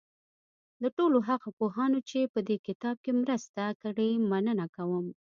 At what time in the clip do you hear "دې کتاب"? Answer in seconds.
2.47-2.95